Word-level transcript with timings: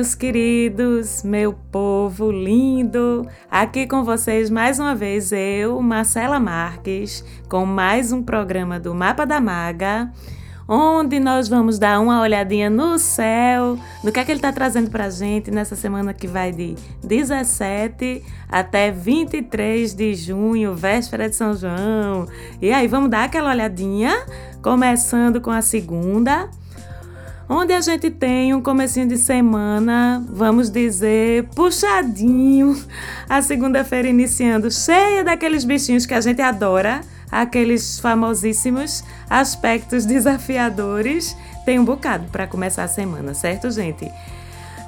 Meus 0.00 0.14
queridos, 0.14 1.22
meu 1.22 1.52
povo 1.52 2.32
lindo! 2.32 3.28
Aqui 3.50 3.86
com 3.86 4.02
vocês 4.02 4.48
mais 4.48 4.78
uma 4.78 4.94
vez 4.94 5.30
eu, 5.30 5.78
Marcela 5.82 6.40
Marques, 6.40 7.22
com 7.50 7.66
mais 7.66 8.10
um 8.10 8.22
programa 8.22 8.80
do 8.80 8.94
Mapa 8.94 9.26
da 9.26 9.42
Maga, 9.42 10.10
onde 10.66 11.20
nós 11.20 11.48
vamos 11.48 11.78
dar 11.78 12.00
uma 12.00 12.22
olhadinha 12.22 12.70
no 12.70 12.98
céu, 12.98 13.78
do 14.02 14.10
que 14.10 14.18
é 14.18 14.24
que 14.24 14.32
ele 14.32 14.38
está 14.38 14.50
trazendo 14.50 14.88
para 14.88 15.04
a 15.04 15.10
gente 15.10 15.50
nessa 15.50 15.76
semana 15.76 16.14
que 16.14 16.26
vai 16.26 16.50
de 16.50 16.76
17 17.04 18.24
até 18.48 18.90
23 18.90 19.92
de 19.94 20.14
junho, 20.14 20.74
véspera 20.74 21.28
de 21.28 21.36
São 21.36 21.52
João. 21.52 22.26
E 22.58 22.72
aí, 22.72 22.88
vamos 22.88 23.10
dar 23.10 23.24
aquela 23.24 23.50
olhadinha, 23.50 24.24
começando 24.62 25.42
com 25.42 25.50
a 25.50 25.60
segunda 25.60 26.48
onde 27.52 27.72
a 27.72 27.80
gente 27.80 28.08
tem 28.12 28.54
um 28.54 28.62
comecinho 28.62 29.08
de 29.08 29.18
semana, 29.18 30.24
vamos 30.28 30.70
dizer, 30.70 31.48
puxadinho, 31.52 32.80
a 33.28 33.42
segunda-feira 33.42 34.06
iniciando 34.06 34.70
cheia 34.70 35.24
daqueles 35.24 35.64
bichinhos 35.64 36.06
que 36.06 36.14
a 36.14 36.20
gente 36.20 36.40
adora, 36.40 37.00
aqueles 37.28 37.98
famosíssimos 37.98 39.02
aspectos 39.28 40.06
desafiadores. 40.06 41.36
Tem 41.64 41.76
um 41.76 41.84
bocado 41.84 42.28
para 42.30 42.46
começar 42.46 42.84
a 42.84 42.88
semana, 42.88 43.34
certo, 43.34 43.68
gente? 43.68 44.08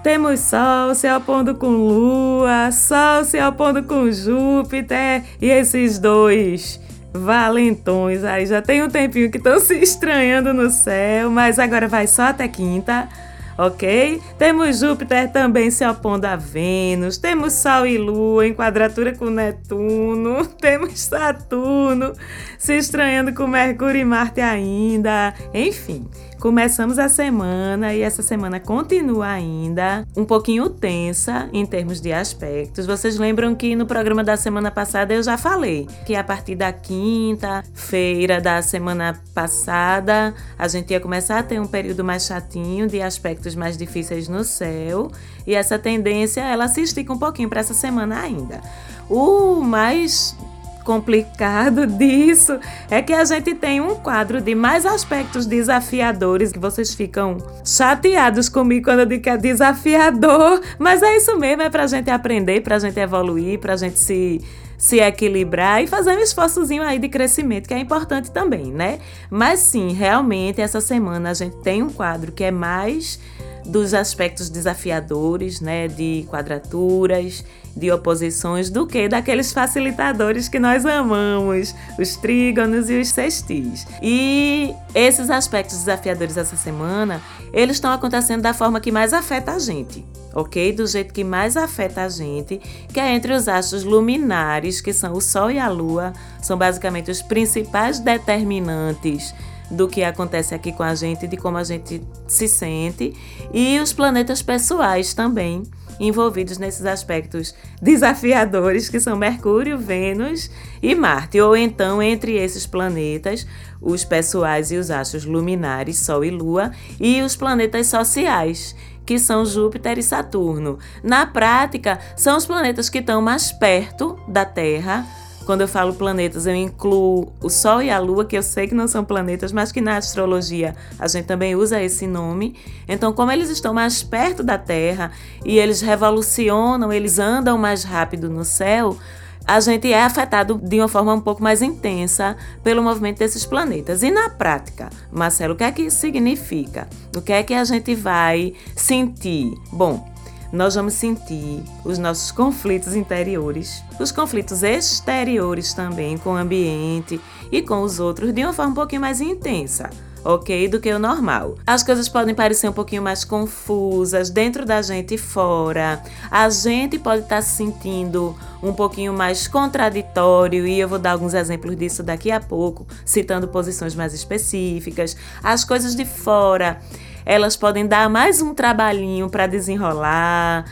Temos 0.04 0.38
Sol 0.38 0.94
se 0.94 1.12
opondo 1.12 1.56
com 1.56 1.68
Lua, 1.68 2.70
Sol 2.70 3.24
se 3.24 3.42
opondo 3.42 3.82
com 3.82 4.10
Júpiter 4.10 5.24
e 5.40 5.50
esses 5.50 5.98
dois 5.98 6.80
valentões. 7.12 8.24
Aí 8.24 8.46
já 8.46 8.62
tem 8.62 8.82
um 8.82 8.88
tempinho 8.88 9.30
que 9.30 9.38
estão 9.38 9.58
se 9.60 9.74
estranhando 9.74 10.52
no 10.52 10.70
céu, 10.70 11.30
mas 11.30 11.58
agora 11.58 11.86
vai 11.86 12.06
só 12.06 12.22
até 12.22 12.48
quinta, 12.48 13.08
ok? 13.56 14.20
Temos 14.38 14.78
Júpiter 14.80 15.30
também 15.30 15.70
se 15.70 15.86
opondo 15.86 16.26
a 16.26 16.36
Vênus, 16.36 17.18
temos 17.18 17.52
Sol 17.52 17.86
e 17.86 17.98
Lua 17.98 18.46
em 18.46 18.54
quadratura 18.54 19.14
com 19.14 19.26
Netuno, 19.26 20.46
temos 20.60 20.98
Saturno 21.00 22.12
se 22.58 22.76
estranhando 22.76 23.34
com 23.34 23.46
Mercúrio 23.46 24.00
e 24.00 24.04
Marte 24.04 24.40
ainda, 24.40 25.34
enfim. 25.52 26.06
Começamos 26.42 26.98
a 26.98 27.08
semana 27.08 27.94
e 27.94 28.00
essa 28.00 28.20
semana 28.20 28.58
continua 28.58 29.28
ainda 29.28 30.04
um 30.16 30.24
pouquinho 30.24 30.68
tensa 30.68 31.48
em 31.52 31.64
termos 31.64 32.00
de 32.00 32.12
aspectos. 32.12 32.84
Vocês 32.84 33.16
lembram 33.16 33.54
que 33.54 33.76
no 33.76 33.86
programa 33.86 34.24
da 34.24 34.36
semana 34.36 34.68
passada 34.68 35.14
eu 35.14 35.22
já 35.22 35.38
falei 35.38 35.86
que 36.04 36.16
a 36.16 36.24
partir 36.24 36.56
da 36.56 36.72
quinta-feira 36.72 38.40
da 38.40 38.60
semana 38.60 39.22
passada 39.32 40.34
a 40.58 40.66
gente 40.66 40.90
ia 40.90 40.98
começar 40.98 41.38
a 41.38 41.42
ter 41.44 41.60
um 41.60 41.66
período 41.68 42.02
mais 42.02 42.26
chatinho 42.26 42.88
de 42.88 43.00
aspectos 43.00 43.54
mais 43.54 43.76
difíceis 43.76 44.26
no 44.26 44.42
céu 44.42 45.12
e 45.46 45.54
essa 45.54 45.78
tendência 45.78 46.40
ela 46.40 46.66
se 46.66 46.82
estica 46.82 47.12
um 47.12 47.18
pouquinho 47.20 47.48
para 47.48 47.60
essa 47.60 47.72
semana 47.72 48.20
ainda. 48.20 48.60
O 49.08 49.60
mais 49.60 50.36
complicado 50.82 51.86
disso 51.86 52.58
é 52.90 53.00
que 53.00 53.12
a 53.12 53.24
gente 53.24 53.54
tem 53.54 53.80
um 53.80 53.94
quadro 53.94 54.40
de 54.40 54.54
mais 54.54 54.84
aspectos 54.84 55.46
desafiadores 55.46 56.52
que 56.52 56.58
vocês 56.58 56.94
ficam 56.94 57.36
chateados 57.64 58.48
comigo 58.48 58.86
quando 58.86 59.00
eu 59.00 59.06
digo 59.06 59.22
que 59.22 59.30
é 59.30 59.36
desafiador, 59.36 60.60
mas 60.78 61.02
é 61.02 61.16
isso 61.16 61.38
mesmo, 61.38 61.62
é 61.62 61.70
pra 61.70 61.86
gente 61.86 62.10
aprender, 62.10 62.62
pra 62.62 62.78
gente 62.78 62.98
evoluir, 62.98 63.58
pra 63.58 63.76
gente 63.76 63.98
se 63.98 64.40
se 64.82 64.98
equilibrar 64.98 65.80
e 65.80 65.86
fazer 65.86 66.10
um 66.16 66.18
esforçozinho 66.18 66.82
aí 66.82 66.98
de 66.98 67.08
crescimento, 67.08 67.68
que 67.68 67.74
é 67.74 67.78
importante 67.78 68.32
também, 68.32 68.72
né? 68.72 68.98
Mas 69.30 69.60
sim, 69.60 69.92
realmente 69.92 70.60
essa 70.60 70.80
semana 70.80 71.30
a 71.30 71.34
gente 71.34 71.54
tem 71.58 71.84
um 71.84 71.88
quadro 71.88 72.32
que 72.32 72.42
é 72.42 72.50
mais 72.50 73.20
dos 73.64 73.94
aspectos 73.94 74.50
desafiadores, 74.50 75.60
né, 75.60 75.86
de 75.86 76.26
quadraturas, 76.28 77.44
de 77.76 77.90
oposições, 77.90 78.70
do 78.70 78.86
que 78.86 79.08
daqueles 79.08 79.52
facilitadores 79.52 80.48
que 80.48 80.58
nós 80.58 80.84
amamos, 80.84 81.74
os 81.98 82.16
trígonos 82.16 82.90
e 82.90 83.00
os 83.00 83.08
sextis. 83.08 83.86
E 84.02 84.74
esses 84.94 85.30
aspectos 85.30 85.78
desafiadores 85.78 86.36
essa 86.36 86.56
semana, 86.56 87.20
eles 87.52 87.76
estão 87.76 87.92
acontecendo 87.92 88.42
da 88.42 88.54
forma 88.54 88.80
que 88.80 88.92
mais 88.92 89.12
afeta 89.12 89.52
a 89.52 89.58
gente, 89.58 90.04
ok? 90.34 90.72
Do 90.72 90.86
jeito 90.86 91.14
que 91.14 91.24
mais 91.24 91.56
afeta 91.56 92.02
a 92.02 92.08
gente, 92.08 92.58
que 92.92 93.00
é 93.00 93.14
entre 93.14 93.32
os 93.32 93.48
astros 93.48 93.84
luminares, 93.84 94.80
que 94.80 94.92
são 94.92 95.14
o 95.14 95.20
Sol 95.20 95.50
e 95.50 95.58
a 95.58 95.68
Lua, 95.68 96.12
são 96.40 96.56
basicamente 96.56 97.10
os 97.10 97.22
principais 97.22 97.98
determinantes 97.98 99.34
do 99.70 99.88
que 99.88 100.04
acontece 100.04 100.54
aqui 100.54 100.70
com 100.70 100.82
a 100.82 100.94
gente, 100.94 101.26
de 101.26 101.36
como 101.38 101.56
a 101.56 101.64
gente 101.64 102.02
se 102.26 102.46
sente, 102.46 103.14
e 103.54 103.80
os 103.80 103.92
planetas 103.92 104.42
pessoais 104.42 105.14
também 105.14 105.62
envolvidos 105.98 106.58
nesses 106.58 106.84
aspectos 106.84 107.54
desafiadores 107.80 108.88
que 108.88 109.00
são 109.00 109.16
Mercúrio, 109.16 109.78
Vênus 109.78 110.50
e 110.82 110.94
Marte, 110.94 111.40
ou 111.40 111.56
então 111.56 112.02
entre 112.02 112.36
esses 112.36 112.66
planetas, 112.66 113.46
os 113.80 114.04
pessoais 114.04 114.70
e 114.70 114.76
os 114.76 114.90
astros 114.90 115.24
luminares, 115.24 115.98
Sol 115.98 116.24
e 116.24 116.30
Lua, 116.30 116.70
e 117.00 117.22
os 117.22 117.36
planetas 117.36 117.86
sociais, 117.88 118.74
que 119.04 119.18
são 119.18 119.44
Júpiter 119.44 119.98
e 119.98 120.02
Saturno. 120.02 120.78
Na 121.02 121.26
prática, 121.26 121.98
são 122.16 122.36
os 122.36 122.46
planetas 122.46 122.88
que 122.88 122.98
estão 122.98 123.20
mais 123.20 123.52
perto 123.52 124.18
da 124.28 124.44
Terra 124.44 125.06
quando 125.44 125.62
eu 125.62 125.68
falo 125.68 125.94
planetas, 125.94 126.46
eu 126.46 126.54
incluo 126.54 127.32
o 127.40 127.50
Sol 127.50 127.82
e 127.82 127.90
a 127.90 127.98
Lua, 127.98 128.24
que 128.24 128.36
eu 128.36 128.42
sei 128.42 128.66
que 128.66 128.74
não 128.74 128.86
são 128.86 129.04
planetas, 129.04 129.52
mas 129.52 129.72
que 129.72 129.80
na 129.80 129.96
astrologia 129.96 130.74
a 130.98 131.08
gente 131.08 131.24
também 131.24 131.54
usa 131.54 131.82
esse 131.82 132.06
nome. 132.06 132.56
Então, 132.88 133.12
como 133.12 133.30
eles 133.30 133.50
estão 133.50 133.74
mais 133.74 134.02
perto 134.02 134.42
da 134.42 134.56
Terra 134.56 135.10
e 135.44 135.58
eles 135.58 135.80
revolucionam, 135.80 136.92
eles 136.92 137.18
andam 137.18 137.58
mais 137.58 137.84
rápido 137.84 138.30
no 138.30 138.44
céu, 138.44 138.96
a 139.44 139.58
gente 139.60 139.92
é 139.92 140.02
afetado 140.02 140.60
de 140.62 140.78
uma 140.78 140.88
forma 140.88 141.12
um 141.12 141.20
pouco 141.20 141.42
mais 141.42 141.62
intensa 141.62 142.36
pelo 142.62 142.82
movimento 142.82 143.18
desses 143.18 143.44
planetas. 143.44 144.02
E 144.02 144.10
na 144.10 144.30
prática, 144.30 144.88
Marcelo, 145.10 145.54
o 145.54 145.56
que 145.56 145.64
é 145.64 145.72
que 145.72 145.82
isso 145.82 145.98
significa? 145.98 146.88
O 147.16 147.20
que 147.20 147.32
é 147.32 147.42
que 147.42 147.54
a 147.54 147.64
gente 147.64 147.94
vai 147.94 148.52
sentir? 148.76 149.52
Bom, 149.72 150.11
nós 150.52 150.74
vamos 150.74 150.94
sentir 150.94 151.62
os 151.84 151.98
nossos 151.98 152.30
conflitos 152.30 152.94
interiores, 152.94 153.82
os 153.98 154.12
conflitos 154.12 154.62
exteriores 154.62 155.72
também 155.72 156.18
com 156.18 156.34
o 156.34 156.36
ambiente 156.36 157.20
e 157.50 157.62
com 157.62 157.82
os 157.82 157.98
outros 157.98 158.32
de 158.32 158.44
uma 158.44 158.52
forma 158.52 158.72
um 158.72 158.74
pouquinho 158.74 159.00
mais 159.00 159.20
intensa 159.20 159.88
ok? 160.24 160.68
Do 160.68 160.80
que 160.80 160.92
o 160.92 160.98
normal. 160.98 161.56
As 161.66 161.82
coisas 161.82 162.08
podem 162.08 162.34
parecer 162.34 162.68
um 162.68 162.72
pouquinho 162.72 163.02
mais 163.02 163.24
confusas 163.24 164.30
dentro 164.30 164.64
da 164.64 164.80
gente 164.80 165.14
e 165.14 165.18
fora. 165.18 166.02
A 166.30 166.48
gente 166.48 166.98
pode 166.98 167.22
estar 167.22 167.36
tá 167.36 167.42
se 167.42 167.56
sentindo 167.56 168.36
um 168.62 168.72
pouquinho 168.72 169.12
mais 169.12 169.48
contraditório 169.48 170.66
e 170.66 170.78
eu 170.78 170.88
vou 170.88 170.98
dar 170.98 171.12
alguns 171.12 171.34
exemplos 171.34 171.76
disso 171.76 172.02
daqui 172.02 172.30
a 172.30 172.40
pouco, 172.40 172.86
citando 173.04 173.48
posições 173.48 173.94
mais 173.94 174.14
específicas. 174.14 175.16
As 175.42 175.64
coisas 175.64 175.96
de 175.96 176.04
fora 176.04 176.80
elas 177.24 177.56
podem 177.56 177.86
dar 177.86 178.08
mais 178.08 178.42
um 178.42 178.54
trabalhinho 178.54 179.28
para 179.28 179.46
desenrolar, 179.46 180.64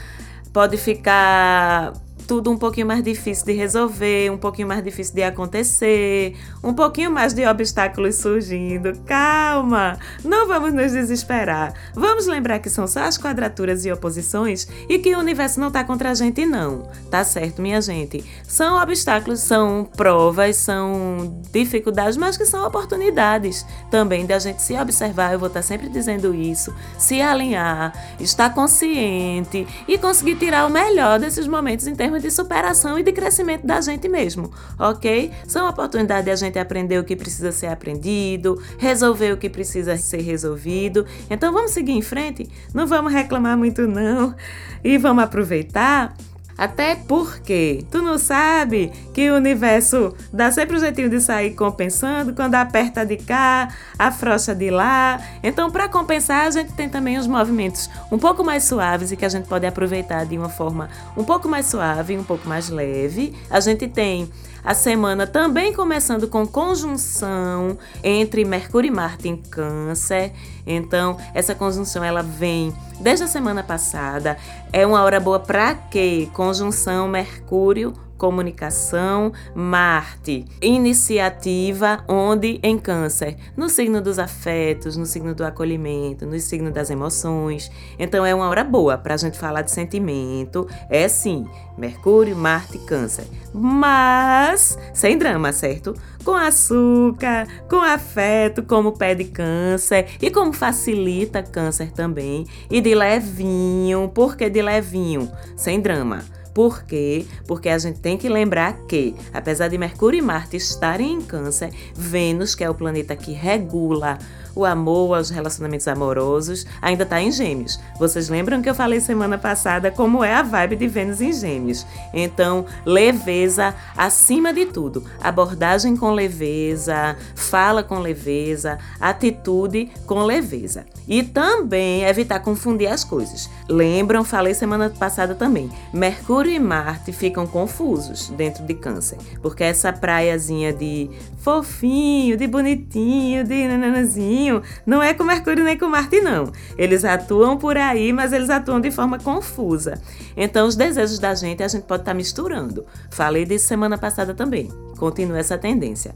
pode 0.52 0.76
ficar 0.76 1.92
tudo 2.30 2.48
um 2.48 2.56
pouquinho 2.56 2.86
mais 2.86 3.02
difícil 3.02 3.44
de 3.44 3.54
resolver, 3.54 4.30
um 4.30 4.38
pouquinho 4.38 4.68
mais 4.68 4.84
difícil 4.84 5.16
de 5.16 5.22
acontecer, 5.24 6.36
um 6.62 6.72
pouquinho 6.72 7.10
mais 7.10 7.34
de 7.34 7.44
obstáculos 7.44 8.14
surgindo. 8.14 8.96
Calma, 9.04 9.98
não 10.24 10.46
vamos 10.46 10.72
nos 10.72 10.92
desesperar. 10.92 11.74
Vamos 11.92 12.28
lembrar 12.28 12.60
que 12.60 12.70
são 12.70 12.86
só 12.86 13.00
as 13.00 13.18
quadraturas 13.18 13.84
e 13.84 13.90
oposições 13.90 14.68
e 14.88 14.96
que 15.00 15.12
o 15.12 15.18
universo 15.18 15.58
não 15.58 15.66
está 15.66 15.82
contra 15.82 16.12
a 16.12 16.14
gente, 16.14 16.46
não. 16.46 16.88
Tá 17.10 17.24
certo, 17.24 17.60
minha 17.60 17.82
gente? 17.82 18.24
São 18.46 18.80
obstáculos, 18.80 19.40
são 19.40 19.84
provas, 19.96 20.54
são 20.54 21.42
dificuldades, 21.50 22.16
mas 22.16 22.36
que 22.36 22.46
são 22.46 22.64
oportunidades 22.64 23.66
também 23.90 24.24
da 24.24 24.38
gente 24.38 24.62
se 24.62 24.78
observar. 24.78 25.32
Eu 25.32 25.40
vou 25.40 25.48
estar 25.48 25.62
tá 25.62 25.66
sempre 25.66 25.88
dizendo 25.88 26.32
isso, 26.32 26.72
se 26.96 27.20
alinhar, 27.20 27.92
estar 28.20 28.54
consciente 28.54 29.66
e 29.88 29.98
conseguir 29.98 30.36
tirar 30.36 30.64
o 30.64 30.70
melhor 30.70 31.18
desses 31.18 31.48
momentos 31.48 31.88
em 31.88 31.94
termos 31.96 32.19
de 32.20 32.30
superação 32.30 32.98
e 32.98 33.02
de 33.02 33.12
crescimento 33.12 33.66
da 33.66 33.80
gente 33.80 34.08
mesmo, 34.08 34.52
ok? 34.78 35.30
São 35.46 35.68
oportunidades 35.68 36.24
de 36.24 36.30
a 36.30 36.36
gente 36.36 36.58
aprender 36.58 36.98
o 36.98 37.04
que 37.04 37.16
precisa 37.16 37.52
ser 37.52 37.66
aprendido, 37.66 38.60
resolver 38.78 39.32
o 39.32 39.36
que 39.36 39.48
precisa 39.48 39.96
ser 39.96 40.20
resolvido. 40.20 41.06
Então 41.28 41.52
vamos 41.52 41.72
seguir 41.72 41.92
em 41.92 42.02
frente? 42.02 42.48
Não 42.74 42.86
vamos 42.86 43.12
reclamar 43.12 43.56
muito 43.56 43.86
não 43.86 44.34
e 44.82 44.98
vamos 44.98 45.24
aproveitar 45.24 46.14
até 46.60 46.94
porque 46.94 47.86
tu 47.90 48.02
não 48.02 48.18
sabe 48.18 48.92
que 49.14 49.30
o 49.30 49.36
universo 49.36 50.14
dá 50.30 50.52
sempre 50.52 50.76
um 50.76 50.78
jeitinho 50.78 51.08
de 51.08 51.18
sair 51.18 51.54
compensando 51.54 52.34
quando 52.34 52.54
aperta 52.54 53.02
de 53.02 53.16
cá, 53.16 53.74
afrouxa 53.98 54.54
de 54.54 54.68
lá. 54.68 55.18
Então, 55.42 55.70
para 55.70 55.88
compensar, 55.88 56.46
a 56.46 56.50
gente 56.50 56.74
tem 56.74 56.86
também 56.86 57.16
os 57.16 57.26
movimentos 57.26 57.88
um 58.12 58.18
pouco 58.18 58.44
mais 58.44 58.64
suaves 58.64 59.10
e 59.10 59.16
que 59.16 59.24
a 59.24 59.28
gente 59.30 59.48
pode 59.48 59.64
aproveitar 59.66 60.26
de 60.26 60.36
uma 60.36 60.50
forma 60.50 60.90
um 61.16 61.24
pouco 61.24 61.48
mais 61.48 61.64
suave, 61.64 62.18
um 62.18 62.24
pouco 62.24 62.46
mais 62.46 62.68
leve. 62.68 63.34
A 63.48 63.58
gente 63.58 63.88
tem 63.88 64.28
A 64.62 64.74
semana 64.74 65.26
também 65.26 65.72
começando 65.72 66.28
com 66.28 66.46
conjunção 66.46 67.78
entre 68.04 68.44
Mercúrio 68.44 68.88
e 68.88 68.90
Marte 68.90 69.26
em 69.28 69.36
Câncer. 69.36 70.32
Então, 70.66 71.16
essa 71.34 71.54
conjunção 71.54 72.02
ela 72.02 72.22
vem 72.22 72.72
desde 73.00 73.24
a 73.24 73.28
semana 73.28 73.62
passada. 73.62 74.36
É 74.72 74.86
uma 74.86 75.02
hora 75.02 75.20
boa 75.20 75.38
para 75.38 75.74
quê? 75.74 76.28
Conjunção 76.32 77.08
Mercúrio 77.08 77.94
comunicação, 78.20 79.32
Marte, 79.54 80.44
iniciativa, 80.60 82.04
onde 82.06 82.60
em 82.62 82.76
Câncer, 82.76 83.34
no 83.56 83.70
signo 83.70 84.02
dos 84.02 84.18
afetos, 84.18 84.94
no 84.94 85.06
signo 85.06 85.34
do 85.34 85.42
acolhimento, 85.42 86.26
no 86.26 86.38
signo 86.38 86.70
das 86.70 86.90
emoções. 86.90 87.70
Então 87.98 88.24
é 88.24 88.34
uma 88.34 88.46
hora 88.46 88.62
boa 88.62 88.98
para 88.98 89.14
a 89.14 89.16
gente 89.16 89.38
falar 89.38 89.62
de 89.62 89.70
sentimento. 89.70 90.68
É 90.90 91.08
sim, 91.08 91.48
Mercúrio, 91.78 92.36
Marte, 92.36 92.78
Câncer. 92.80 93.24
Mas 93.54 94.78
sem 94.92 95.16
drama, 95.16 95.50
certo? 95.50 95.94
Com 96.24 96.34
açúcar, 96.34 97.48
com 97.68 97.80
afeto, 97.80 98.62
como 98.62 98.92
pede 98.92 99.24
câncer 99.24 100.06
e 100.20 100.30
como 100.30 100.52
facilita 100.52 101.42
câncer 101.42 101.92
também. 101.92 102.46
E 102.70 102.80
de 102.80 102.94
levinho, 102.94 104.10
por 104.14 104.36
que 104.36 104.50
de 104.50 104.60
levinho? 104.60 105.30
Sem 105.56 105.80
drama. 105.80 106.22
Por 106.54 106.82
quê? 106.82 107.24
Porque 107.46 107.68
a 107.68 107.78
gente 107.78 108.00
tem 108.00 108.18
que 108.18 108.28
lembrar 108.28 108.74
que, 108.86 109.14
apesar 109.32 109.68
de 109.68 109.78
Mercúrio 109.78 110.18
e 110.18 110.22
Marte 110.22 110.56
estarem 110.56 111.14
em 111.14 111.20
Câncer, 111.20 111.70
Vênus, 111.94 112.54
que 112.54 112.64
é 112.64 112.68
o 112.68 112.74
planeta 112.74 113.14
que 113.14 113.32
regula 113.32 114.18
o 114.60 114.64
amor, 114.64 115.18
os 115.18 115.30
relacionamentos 115.30 115.88
amorosos, 115.88 116.66
ainda 116.80 117.04
está 117.04 117.20
em 117.20 117.32
Gêmeos. 117.32 117.80
Vocês 117.98 118.28
lembram 118.28 118.60
que 118.62 118.68
eu 118.68 118.74
falei 118.74 119.00
semana 119.00 119.38
passada 119.38 119.90
como 119.90 120.22
é 120.22 120.34
a 120.34 120.42
vibe 120.42 120.76
de 120.76 120.88
Vênus 120.88 121.20
em 121.20 121.32
Gêmeos? 121.32 121.86
Então, 122.12 122.64
leveza 122.84 123.74
acima 123.96 124.52
de 124.52 124.66
tudo. 124.66 125.04
Abordagem 125.22 125.96
com 125.96 126.12
leveza, 126.12 127.16
fala 127.34 127.82
com 127.82 127.98
leveza, 127.98 128.78
atitude 129.00 129.90
com 130.06 130.22
leveza. 130.22 130.84
E 131.08 131.22
também 131.22 132.04
evitar 132.04 132.40
confundir 132.40 132.88
as 132.88 133.02
coisas. 133.02 133.50
Lembram, 133.68 134.24
falei 134.24 134.54
semana 134.54 134.90
passada 134.90 135.34
também. 135.34 135.70
Mercúrio 135.92 136.52
e 136.52 136.58
Marte 136.58 137.12
ficam 137.12 137.46
confusos 137.46 138.28
dentro 138.30 138.64
de 138.64 138.74
Câncer, 138.74 139.18
porque 139.42 139.64
essa 139.64 139.92
praiazinha 139.92 140.72
de 140.72 141.10
fofinho, 141.38 142.36
de 142.36 142.46
bonitinho, 142.46 143.44
de 143.44 143.68
nananazinho, 143.68 144.49
não 144.86 145.02
é 145.02 145.14
com 145.14 145.24
Mercúrio 145.24 145.64
nem 145.64 145.78
com 145.78 145.88
Marte, 145.88 146.20
não. 146.20 146.50
Eles 146.76 147.04
atuam 147.04 147.56
por 147.56 147.76
aí, 147.76 148.12
mas 148.12 148.32
eles 148.32 148.50
atuam 148.50 148.80
de 148.80 148.90
forma 148.90 149.18
confusa. 149.18 150.00
Então, 150.36 150.66
os 150.66 150.76
desejos 150.76 151.18
da 151.18 151.34
gente 151.34 151.62
a 151.62 151.68
gente 151.68 151.84
pode 151.84 152.02
estar 152.02 152.12
tá 152.12 152.16
misturando. 152.16 152.86
Falei 153.10 153.44
disso 153.44 153.66
semana 153.66 153.96
passada 153.96 154.34
também. 154.34 154.68
Continua 154.96 155.38
essa 155.38 155.56
tendência 155.56 156.14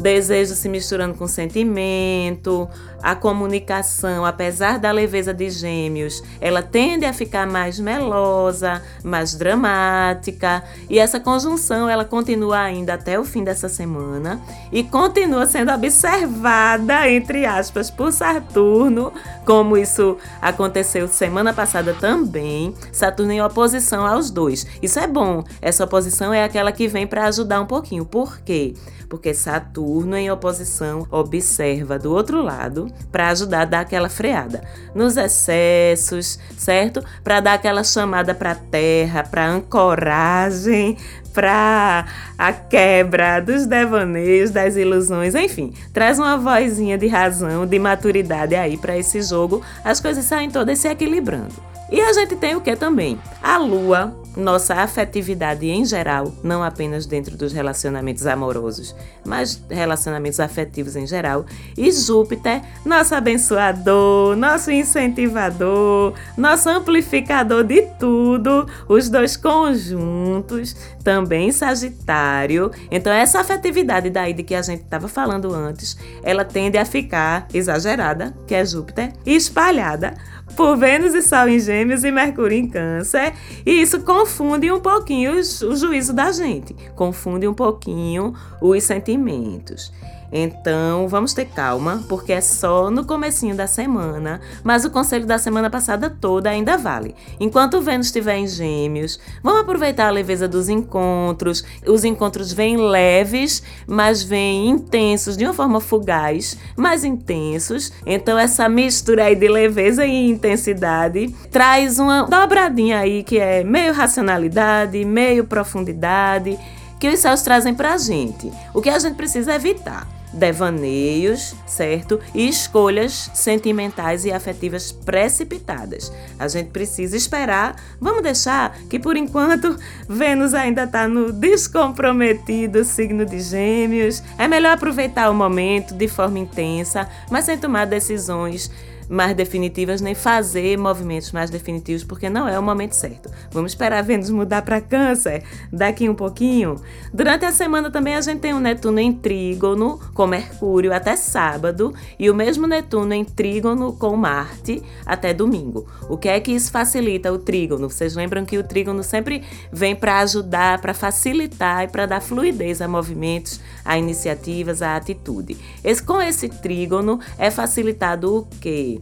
desejo 0.00 0.54
se 0.54 0.68
misturando 0.68 1.14
com 1.14 1.26
sentimento, 1.26 2.68
a 3.02 3.14
comunicação, 3.14 4.24
apesar 4.24 4.78
da 4.78 4.90
leveza 4.90 5.32
de 5.32 5.48
gêmeos, 5.50 6.22
ela 6.40 6.62
tende 6.62 7.04
a 7.04 7.12
ficar 7.12 7.46
mais 7.46 7.78
melosa, 7.78 8.82
mais 9.02 9.34
dramática, 9.34 10.62
e 10.88 10.98
essa 10.98 11.18
conjunção 11.18 11.88
ela 11.88 12.04
continua 12.04 12.60
ainda 12.60 12.94
até 12.94 13.18
o 13.18 13.24
fim 13.24 13.44
dessa 13.44 13.68
semana 13.68 14.40
e 14.72 14.82
continua 14.82 15.46
sendo 15.46 15.72
observada, 15.72 17.08
entre 17.10 17.46
aspas, 17.46 17.90
por 17.90 18.12
Saturno, 18.12 19.12
como 19.50 19.76
isso 19.76 20.16
aconteceu 20.40 21.08
semana 21.08 21.52
passada 21.52 21.92
também, 21.92 22.72
Saturno 22.92 23.32
em 23.32 23.42
oposição 23.42 24.06
aos 24.06 24.30
dois. 24.30 24.64
Isso 24.80 25.00
é 25.00 25.08
bom, 25.08 25.42
essa 25.60 25.82
oposição 25.82 26.32
é 26.32 26.44
aquela 26.44 26.70
que 26.70 26.86
vem 26.86 27.04
para 27.04 27.24
ajudar 27.26 27.60
um 27.60 27.66
pouquinho. 27.66 28.04
Por 28.04 28.38
quê? 28.42 28.74
Porque 29.08 29.34
Saturno 29.34 30.16
em 30.16 30.30
oposição 30.30 31.04
observa 31.10 31.98
do 31.98 32.12
outro 32.12 32.40
lado 32.40 32.86
para 33.10 33.30
ajudar 33.30 33.62
a 33.62 33.64
dar 33.64 33.80
aquela 33.80 34.08
freada 34.08 34.62
nos 34.94 35.16
excessos, 35.16 36.38
certo? 36.56 37.02
Para 37.24 37.40
dar 37.40 37.54
aquela 37.54 37.82
chamada 37.82 38.32
para 38.32 38.54
terra, 38.54 39.24
para 39.24 39.48
ancoragem, 39.48 40.96
para 41.32 42.06
a 42.36 42.52
quebra 42.52 43.40
dos 43.40 43.66
devaneios, 43.66 44.50
das 44.50 44.76
ilusões, 44.76 45.34
enfim, 45.34 45.72
traz 45.92 46.18
uma 46.18 46.36
vozinha 46.36 46.98
de 46.98 47.06
razão, 47.06 47.66
de 47.66 47.78
maturidade 47.78 48.54
aí 48.54 48.76
para 48.76 48.96
esse 48.96 49.22
jogo, 49.22 49.39
as 49.84 50.00
coisas 50.00 50.24
saem 50.24 50.50
todas 50.50 50.78
se 50.78 50.88
equilibrando. 50.88 51.54
E 51.90 52.00
a 52.00 52.12
gente 52.12 52.36
tem 52.36 52.54
o 52.54 52.60
que 52.60 52.76
também? 52.76 53.18
A 53.42 53.58
lua 53.58 54.14
nossa 54.36 54.74
afetividade 54.74 55.68
em 55.68 55.84
geral, 55.84 56.32
não 56.42 56.62
apenas 56.62 57.06
dentro 57.06 57.36
dos 57.36 57.52
relacionamentos 57.52 58.26
amorosos, 58.26 58.94
mas 59.24 59.62
relacionamentos 59.68 60.40
afetivos 60.40 60.96
em 60.96 61.06
geral, 61.06 61.44
e 61.76 61.90
Júpiter, 61.90 62.62
nosso 62.84 63.14
abençoador, 63.14 64.36
nosso 64.36 64.70
incentivador, 64.70 66.14
nosso 66.36 66.68
amplificador 66.68 67.64
de 67.64 67.82
tudo, 67.98 68.66
os 68.88 69.08
dois 69.08 69.36
conjuntos, 69.36 70.76
também 71.02 71.50
Sagitário. 71.52 72.70
Então 72.90 73.12
essa 73.12 73.40
afetividade 73.40 74.10
daí 74.10 74.32
de 74.32 74.42
que 74.42 74.54
a 74.54 74.62
gente 74.62 74.82
estava 74.82 75.08
falando 75.08 75.52
antes, 75.54 75.96
ela 76.22 76.44
tende 76.44 76.78
a 76.78 76.84
ficar 76.84 77.46
exagerada, 77.52 78.34
que 78.46 78.54
é 78.54 78.64
Júpiter, 78.64 79.12
e 79.26 79.34
espalhada 79.34 80.14
por 80.56 80.76
Vênus 80.76 81.14
e 81.14 81.22
Sol 81.22 81.48
em 81.48 81.58
Gêmeos 81.58 82.04
e 82.04 82.10
Mercúrio 82.10 82.56
em 82.56 82.68
Câncer, 82.68 83.32
e 83.64 83.82
isso 83.82 84.00
confunde 84.02 84.70
um 84.70 84.80
pouquinho 84.80 85.32
o 85.38 85.76
juízo 85.76 86.12
da 86.12 86.32
gente, 86.32 86.74
confunde 86.94 87.46
um 87.46 87.54
pouquinho 87.54 88.34
os 88.60 88.82
sentimentos. 88.84 89.92
Então, 90.32 91.08
vamos 91.08 91.34
ter 91.34 91.46
calma, 91.46 92.04
porque 92.08 92.32
é 92.32 92.40
só 92.40 92.90
no 92.90 93.04
comecinho 93.04 93.54
da 93.54 93.66
semana, 93.66 94.40
mas 94.62 94.84
o 94.84 94.90
conselho 94.90 95.26
da 95.26 95.38
semana 95.38 95.68
passada 95.68 96.08
toda 96.08 96.50
ainda 96.50 96.76
vale. 96.76 97.14
Enquanto 97.40 97.74
o 97.74 97.80
Vênus 97.80 98.06
estiver 98.06 98.36
em 98.36 98.46
Gêmeos, 98.46 99.18
vamos 99.42 99.60
aproveitar 99.60 100.06
a 100.06 100.10
leveza 100.10 100.46
dos 100.46 100.68
encontros. 100.68 101.64
Os 101.86 102.04
encontros 102.04 102.52
vêm 102.52 102.76
leves, 102.76 103.62
mas 103.86 104.22
vêm 104.22 104.68
intensos, 104.68 105.36
de 105.36 105.44
uma 105.44 105.54
forma 105.54 105.80
fugaz, 105.80 106.56
mais 106.76 107.04
intensos. 107.04 107.92
Então, 108.06 108.38
essa 108.38 108.68
mistura 108.68 109.24
aí 109.24 109.34
de 109.34 109.48
leveza 109.48 110.06
e 110.06 110.30
intensidade 110.30 111.34
traz 111.50 111.98
uma 111.98 112.22
dobradinha 112.22 113.00
aí 113.00 113.24
que 113.24 113.38
é 113.38 113.64
meio 113.64 113.92
racionalidade, 113.92 115.04
meio 115.04 115.44
profundidade, 115.44 116.58
que 117.00 117.08
os 117.08 117.18
céus 117.18 117.42
trazem 117.42 117.74
pra 117.74 117.96
gente. 117.96 118.52
O 118.72 118.80
que 118.80 118.90
a 118.90 118.98
gente 118.98 119.16
precisa 119.16 119.54
evitar 119.54 120.19
devaneios, 120.32 121.54
certo? 121.66 122.20
E 122.34 122.48
escolhas 122.48 123.30
sentimentais 123.34 124.24
e 124.24 124.32
afetivas 124.32 124.92
precipitadas. 124.92 126.12
A 126.38 126.48
gente 126.48 126.70
precisa 126.70 127.16
esperar. 127.16 127.76
Vamos 128.00 128.22
deixar 128.22 128.76
que 128.88 128.98
por 128.98 129.16
enquanto 129.16 129.76
Vênus 130.08 130.54
ainda 130.54 130.84
está 130.84 131.08
no 131.08 131.32
descomprometido 131.32 132.84
signo 132.84 133.24
de 133.24 133.40
Gêmeos. 133.40 134.22
É 134.38 134.46
melhor 134.46 134.72
aproveitar 134.72 135.30
o 135.30 135.34
momento 135.34 135.94
de 135.94 136.08
forma 136.08 136.38
intensa, 136.38 137.08
mas 137.30 137.44
sem 137.44 137.58
tomar 137.58 137.86
decisões 137.86 138.70
mais 139.10 139.34
definitivas, 139.34 140.00
nem 140.00 140.14
fazer 140.14 140.78
movimentos 140.78 141.32
mais 141.32 141.50
definitivos, 141.50 142.04
porque 142.04 142.30
não 142.30 142.46
é 142.46 142.56
o 142.56 142.62
momento 142.62 142.92
certo. 142.92 143.28
Vamos 143.50 143.72
esperar 143.72 144.02
Vênus 144.04 144.30
mudar 144.30 144.62
para 144.62 144.80
Câncer 144.80 145.42
daqui 145.72 146.08
um 146.08 146.14
pouquinho. 146.14 146.76
Durante 147.12 147.44
a 147.44 147.50
semana 147.50 147.90
também 147.90 148.14
a 148.14 148.20
gente 148.20 148.38
tem 148.38 148.54
um 148.54 148.60
Netuno 148.60 149.00
em 149.00 149.12
trígono 149.12 149.98
com 150.14 150.28
Mercúrio 150.28 150.94
até 150.94 151.16
sábado 151.16 151.92
e 152.18 152.30
o 152.30 152.34
mesmo 152.34 152.68
Netuno 152.68 153.12
em 153.12 153.24
trígono 153.24 153.92
com 153.94 154.14
Marte 154.16 154.80
até 155.04 155.34
domingo. 155.34 155.88
O 156.08 156.16
que 156.16 156.28
é 156.28 156.38
que 156.38 156.52
isso 156.52 156.70
facilita 156.70 157.32
o 157.32 157.38
trígono? 157.38 157.90
Vocês 157.90 158.14
lembram 158.14 158.44
que 158.44 158.58
o 158.58 158.62
trígono 158.62 159.02
sempre 159.02 159.42
vem 159.72 159.96
para 159.96 160.20
ajudar, 160.20 160.80
para 160.80 160.94
facilitar 160.94 161.82
e 161.82 161.88
para 161.88 162.06
dar 162.06 162.20
fluidez 162.20 162.80
a 162.80 162.86
movimentos, 162.86 163.60
a 163.84 163.98
iniciativas, 163.98 164.82
a 164.82 164.94
atitude. 164.94 165.56
Esse, 165.82 166.02
com 166.02 166.22
esse 166.22 166.48
trígono 166.48 167.18
é 167.36 167.50
facilitado 167.50 168.36
o 168.36 168.46
quê? 168.60 168.99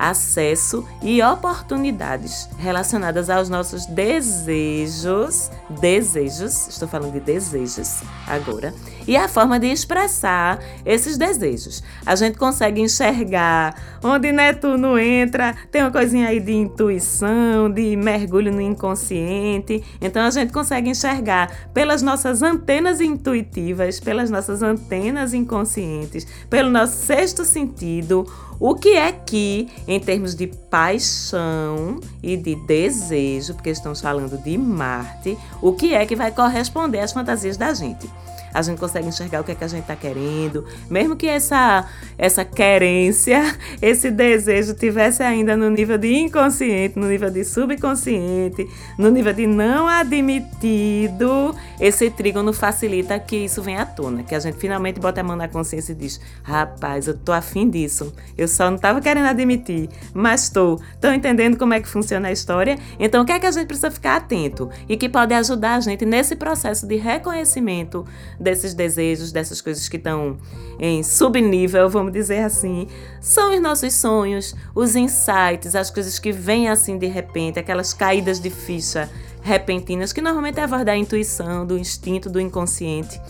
Acesso 0.00 0.88
e 1.02 1.22
oportunidades 1.22 2.48
relacionadas 2.58 3.28
aos 3.28 3.50
nossos 3.50 3.84
desejos, 3.84 5.50
desejos, 5.68 6.68
estou 6.68 6.88
falando 6.88 7.12
de 7.12 7.20
desejos 7.20 8.00
agora, 8.26 8.72
e 9.10 9.16
a 9.16 9.26
forma 9.26 9.58
de 9.58 9.66
expressar 9.66 10.60
esses 10.86 11.18
desejos. 11.18 11.82
A 12.06 12.14
gente 12.14 12.38
consegue 12.38 12.80
enxergar 12.80 13.74
onde 14.04 14.30
Netuno 14.30 14.96
entra, 14.96 15.52
tem 15.68 15.82
uma 15.82 15.90
coisinha 15.90 16.28
aí 16.28 16.38
de 16.38 16.52
intuição, 16.52 17.68
de 17.68 17.96
mergulho 17.96 18.52
no 18.52 18.60
inconsciente. 18.60 19.82
Então 20.00 20.22
a 20.22 20.30
gente 20.30 20.52
consegue 20.52 20.90
enxergar 20.90 21.50
pelas 21.74 22.02
nossas 22.02 22.40
antenas 22.40 23.00
intuitivas, 23.00 23.98
pelas 23.98 24.30
nossas 24.30 24.62
antenas 24.62 25.34
inconscientes, 25.34 26.24
pelo 26.48 26.70
nosso 26.70 27.04
sexto 27.04 27.44
sentido, 27.44 28.24
o 28.60 28.76
que 28.76 28.90
é 28.90 29.10
que, 29.10 29.68
em 29.88 29.98
termos 29.98 30.36
de 30.36 30.46
paixão 30.46 31.98
e 32.22 32.36
de 32.36 32.54
desejo, 32.54 33.54
porque 33.54 33.70
estamos 33.70 34.00
falando 34.00 34.40
de 34.40 34.56
Marte, 34.56 35.36
o 35.60 35.72
que 35.72 35.94
é 35.94 36.06
que 36.06 36.14
vai 36.14 36.30
corresponder 36.30 37.00
às 37.00 37.10
fantasias 37.10 37.56
da 37.56 37.74
gente? 37.74 38.08
A 38.52 38.62
gente 38.62 38.78
consegue 38.78 39.08
enxergar 39.08 39.40
o 39.40 39.44
que 39.44 39.52
é 39.52 39.54
que 39.54 39.64
a 39.64 39.68
gente 39.68 39.82
está 39.82 39.96
querendo, 39.96 40.64
mesmo 40.88 41.16
que 41.16 41.26
essa 41.26 41.88
essa 42.18 42.44
querência, 42.44 43.56
esse 43.80 44.10
desejo 44.10 44.74
tivesse 44.74 45.22
ainda 45.22 45.56
no 45.56 45.70
nível 45.70 45.98
de 45.98 46.14
inconsciente, 46.14 46.98
no 46.98 47.06
nível 47.06 47.30
de 47.30 47.44
subconsciente, 47.44 48.68
no 48.98 49.10
nível 49.10 49.32
de 49.32 49.46
não 49.46 49.86
admitido, 49.86 51.54
esse 51.80 52.10
trígono 52.10 52.52
facilita 52.52 53.18
que 53.18 53.36
isso 53.36 53.62
venha 53.62 53.82
à 53.82 53.86
tona, 53.86 54.22
que 54.22 54.34
a 54.34 54.40
gente 54.40 54.58
finalmente 54.58 55.00
bota 55.00 55.20
a 55.20 55.24
mão 55.24 55.36
na 55.36 55.48
consciência 55.48 55.92
e 55.92 55.94
diz: 55.94 56.20
"Rapaz, 56.42 57.06
eu 57.06 57.16
tô 57.16 57.32
afim 57.32 57.68
disso. 57.68 58.12
Eu 58.36 58.48
só 58.48 58.68
não 58.68 58.76
estava 58.76 59.00
querendo 59.00 59.26
admitir, 59.26 59.88
mas 60.12 60.44
estou. 60.44 60.80
Estão 60.92 61.14
entendendo 61.14 61.56
como 61.56 61.74
é 61.74 61.80
que 61.80 61.88
funciona 61.88 62.28
a 62.28 62.32
história? 62.32 62.78
Então, 62.98 63.22
o 63.22 63.26
que 63.26 63.32
é 63.32 63.38
que 63.38 63.46
a 63.46 63.50
gente 63.50 63.66
precisa 63.66 63.90
ficar 63.90 64.16
atento 64.16 64.70
e 64.88 64.96
que 64.96 65.08
pode 65.08 65.34
ajudar 65.34 65.76
a 65.76 65.80
gente 65.80 66.04
nesse 66.04 66.36
processo 66.36 66.86
de 66.86 66.96
reconhecimento 66.96 68.04
desses 68.40 68.72
desejos, 68.72 69.30
dessas 69.30 69.60
coisas 69.60 69.88
que 69.88 69.98
estão 69.98 70.38
em 70.78 71.02
subnível, 71.02 71.88
vamos 71.88 72.12
dizer 72.12 72.38
assim, 72.38 72.88
são 73.20 73.54
os 73.54 73.60
nossos 73.60 73.92
sonhos, 73.92 74.54
os 74.74 74.96
insights, 74.96 75.76
as 75.76 75.90
coisas 75.90 76.18
que 76.18 76.32
vêm 76.32 76.68
assim 76.68 76.96
de 76.96 77.06
repente, 77.06 77.58
aquelas 77.58 77.92
caídas 77.92 78.40
de 78.40 78.48
ficha 78.48 79.08
repentinas, 79.42 80.12
que 80.12 80.20
normalmente 80.22 80.58
é 80.58 80.64
a 80.64 80.66
voz 80.66 80.84
da 80.84 80.96
intuição, 80.96 81.66
do 81.66 81.76
instinto, 81.76 82.30
do 82.30 82.40
inconsciente 82.40 83.20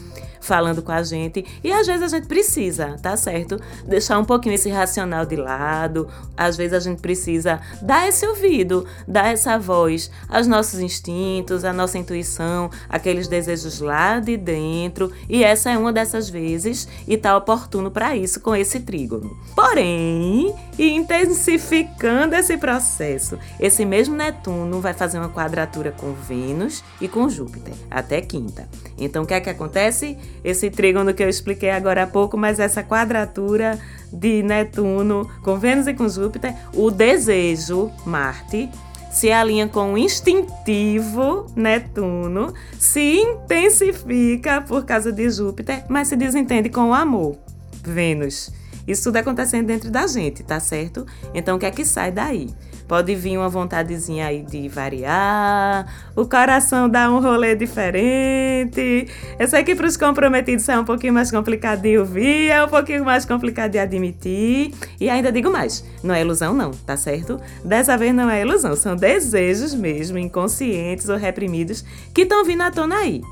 falando 0.40 0.82
com 0.82 0.92
a 0.92 1.02
gente. 1.02 1.44
E 1.62 1.72
às 1.72 1.86
vezes 1.86 2.02
a 2.02 2.08
gente 2.08 2.26
precisa, 2.26 2.96
tá 3.02 3.16
certo? 3.16 3.60
Deixar 3.86 4.18
um 4.18 4.24
pouquinho 4.24 4.54
esse 4.54 4.70
racional 4.70 5.24
de 5.26 5.36
lado. 5.36 6.08
Às 6.36 6.56
vezes 6.56 6.74
a 6.74 6.80
gente 6.80 7.00
precisa 7.00 7.60
dar 7.82 8.08
esse 8.08 8.26
ouvido, 8.26 8.86
dar 9.06 9.32
essa 9.32 9.58
voz 9.58 10.10
aos 10.28 10.46
nossos 10.46 10.80
instintos, 10.80 11.64
à 11.64 11.72
nossa 11.72 11.98
intuição, 11.98 12.70
aqueles 12.88 13.28
desejos 13.28 13.80
lá 13.80 14.18
de 14.18 14.36
dentro. 14.36 15.12
E 15.28 15.44
essa 15.44 15.70
é 15.70 15.78
uma 15.78 15.92
dessas 15.92 16.28
vezes 16.28 16.88
e 17.06 17.16
tá 17.16 17.36
oportuno 17.36 17.90
para 17.90 18.16
isso 18.16 18.40
com 18.40 18.54
esse 18.54 18.80
trígono. 18.80 19.36
Porém, 19.54 20.54
intensificando 20.88 22.34
esse 22.34 22.56
processo, 22.56 23.38
esse 23.58 23.84
mesmo 23.84 24.16
Netuno 24.16 24.80
vai 24.80 24.94
fazer 24.94 25.18
uma 25.18 25.28
quadratura 25.28 25.92
com 25.92 26.12
Vênus 26.12 26.82
e 27.00 27.08
com 27.08 27.28
Júpiter 27.28 27.74
até 27.90 28.20
quinta. 28.20 28.68
Então 28.98 29.24
o 29.24 29.26
que 29.26 29.34
é 29.34 29.40
que 29.40 29.50
acontece? 29.50 30.16
esse 30.42 30.70
trígono 30.70 31.14
que 31.14 31.22
eu 31.22 31.28
expliquei 31.28 31.70
agora 31.70 32.04
há 32.04 32.06
pouco, 32.06 32.36
mas 32.36 32.58
essa 32.58 32.82
quadratura 32.82 33.78
de 34.12 34.42
Netuno 34.42 35.30
com 35.42 35.58
Vênus 35.58 35.86
e 35.86 35.94
com 35.94 36.08
Júpiter, 36.08 36.54
o 36.74 36.90
desejo, 36.90 37.90
Marte, 38.04 38.68
se 39.10 39.30
alinha 39.30 39.68
com 39.68 39.94
o 39.94 39.98
instintivo 39.98 41.46
Netuno, 41.56 42.54
se 42.78 43.18
intensifica 43.18 44.60
por 44.60 44.84
causa 44.84 45.12
de 45.12 45.28
Júpiter, 45.28 45.84
mas 45.88 46.08
se 46.08 46.16
desentende 46.16 46.68
com 46.68 46.90
o 46.90 46.94
amor, 46.94 47.36
Vênus. 47.82 48.59
Isso 48.90 49.04
tudo 49.04 49.18
acontecendo 49.18 49.66
dentro 49.66 49.90
da 49.90 50.06
gente, 50.06 50.42
tá 50.42 50.58
certo? 50.58 51.06
Então 51.32 51.56
o 51.56 51.58
que 51.60 51.66
é 51.66 51.70
que 51.70 51.84
sai 51.84 52.10
daí? 52.10 52.48
Pode 52.88 53.14
vir 53.14 53.38
uma 53.38 53.48
vontadezinha 53.48 54.26
aí 54.26 54.42
de 54.42 54.68
variar, 54.68 55.86
o 56.16 56.26
coração 56.26 56.88
dá 56.88 57.08
um 57.08 57.20
rolê 57.20 57.54
diferente. 57.54 59.06
Eu 59.38 59.46
sei 59.46 59.62
que 59.62 59.76
para 59.76 59.86
os 59.86 59.96
comprometidos 59.96 60.68
é 60.68 60.76
um 60.76 60.84
pouquinho 60.84 61.12
mais 61.14 61.30
complicado 61.30 61.82
de 61.82 61.96
ouvir, 61.96 62.50
é 62.50 62.64
um 62.64 62.68
pouquinho 62.68 63.04
mais 63.04 63.24
complicado 63.24 63.70
de 63.70 63.78
admitir. 63.78 64.74
E 65.00 65.08
ainda 65.08 65.30
digo 65.30 65.52
mais, 65.52 65.84
não 66.02 66.12
é 66.12 66.20
ilusão 66.20 66.52
não, 66.52 66.72
tá 66.72 66.96
certo? 66.96 67.40
Dessa 67.64 67.96
vez 67.96 68.12
não 68.12 68.28
é 68.28 68.40
ilusão, 68.40 68.74
são 68.74 68.96
desejos 68.96 69.72
mesmo, 69.72 70.18
inconscientes 70.18 71.08
ou 71.08 71.16
reprimidos, 71.16 71.84
que 72.12 72.22
estão 72.22 72.44
vindo 72.44 72.62
à 72.62 72.72
tona 72.72 72.96
aí. 72.96 73.22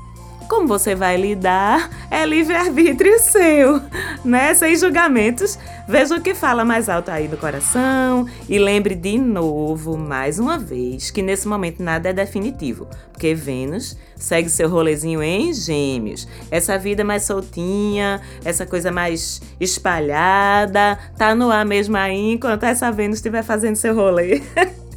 Como 0.49 0.67
você 0.67 0.95
vai 0.95 1.15
lidar 1.15 1.91
é 2.09 2.25
livre-arbítrio 2.25 3.19
seu, 3.19 3.79
né? 4.25 4.51
Sem 4.55 4.75
julgamentos. 4.75 5.59
Veja 5.87 6.15
o 6.15 6.21
que 6.21 6.33
fala 6.33 6.65
mais 6.65 6.89
alto 6.89 7.09
aí 7.09 7.27
do 7.27 7.37
coração 7.37 8.25
e 8.49 8.57
lembre 8.57 8.95
de 8.95 9.15
novo, 9.19 9.95
mais 9.95 10.39
uma 10.39 10.57
vez, 10.57 11.11
que 11.11 11.21
nesse 11.21 11.47
momento 11.47 11.83
nada 11.83 12.09
é 12.09 12.13
definitivo, 12.13 12.87
porque 13.13 13.35
Vênus 13.35 13.95
segue 14.15 14.49
seu 14.49 14.67
rolezinho 14.67 15.21
em 15.21 15.53
Gêmeos. 15.53 16.27
Essa 16.49 16.79
vida 16.79 17.03
mais 17.03 17.23
soltinha, 17.23 18.19
essa 18.43 18.65
coisa 18.65 18.91
mais 18.91 19.39
espalhada, 19.59 20.97
tá 21.15 21.35
no 21.35 21.51
ar 21.51 21.63
mesmo 21.63 21.95
aí 21.95 22.31
enquanto 22.33 22.63
essa 22.63 22.91
Vênus 22.91 23.19
estiver 23.19 23.43
fazendo 23.43 23.75
seu 23.75 23.93
rolê. 23.93 24.41